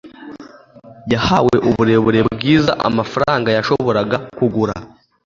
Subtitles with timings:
[1.13, 4.73] Yahawe uburere bwiza amafaranga yashoboraga kugura